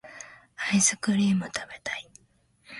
[0.55, 2.09] アイスクリームたべたい